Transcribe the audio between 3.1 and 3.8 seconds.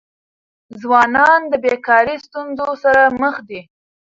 مخ دي.